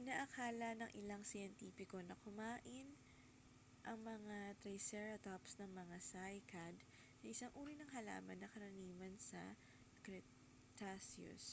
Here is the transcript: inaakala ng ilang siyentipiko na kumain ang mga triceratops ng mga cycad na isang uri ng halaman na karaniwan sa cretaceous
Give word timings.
inaakala 0.00 0.68
ng 0.76 0.90
ilang 1.00 1.22
siyentipiko 1.30 1.98
na 2.04 2.18
kumain 2.26 2.86
ang 3.88 3.94
mga 4.12 4.38
triceratops 4.62 5.52
ng 5.62 5.70
mga 5.80 5.96
cycad 6.12 6.74
na 7.22 7.26
isang 7.34 7.52
uri 7.60 7.74
ng 7.78 7.90
halaman 7.96 8.34
na 8.40 8.50
karaniwan 8.54 9.14
sa 9.30 9.38
cretaceous 10.06 11.46